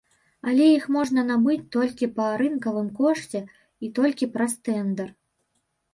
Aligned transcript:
Але 0.51 0.65
іх 0.77 0.87
можна 0.95 1.25
набыць 1.31 1.67
толькі 1.75 2.09
па 2.17 2.25
рынкавым 2.43 2.89
кошце 3.03 3.45
і 3.85 3.93
толькі 4.01 4.33
праз 4.37 4.53
тэндэр. 4.71 5.09